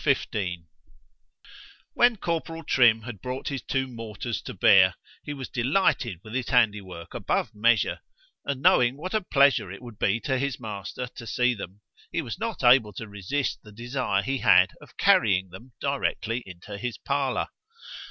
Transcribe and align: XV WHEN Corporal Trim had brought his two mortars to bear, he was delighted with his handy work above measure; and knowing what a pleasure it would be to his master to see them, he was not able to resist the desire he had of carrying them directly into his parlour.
XV 0.03 0.35
WHEN 1.93 2.15
Corporal 2.17 2.63
Trim 2.63 3.03
had 3.03 3.21
brought 3.21 3.49
his 3.49 3.61
two 3.61 3.85
mortars 3.85 4.41
to 4.41 4.53
bear, 4.55 4.95
he 5.23 5.31
was 5.31 5.47
delighted 5.47 6.21
with 6.23 6.33
his 6.33 6.49
handy 6.49 6.81
work 6.81 7.13
above 7.13 7.53
measure; 7.53 7.99
and 8.43 8.63
knowing 8.63 8.97
what 8.97 9.13
a 9.13 9.21
pleasure 9.21 9.71
it 9.71 9.79
would 9.79 9.99
be 9.99 10.19
to 10.21 10.39
his 10.39 10.59
master 10.59 11.05
to 11.05 11.27
see 11.27 11.53
them, 11.53 11.81
he 12.11 12.23
was 12.23 12.39
not 12.39 12.63
able 12.63 12.93
to 12.93 13.07
resist 13.07 13.59
the 13.61 13.71
desire 13.71 14.23
he 14.23 14.39
had 14.39 14.71
of 14.81 14.97
carrying 14.97 15.51
them 15.51 15.71
directly 15.79 16.41
into 16.47 16.79
his 16.79 16.97
parlour. 16.97 17.49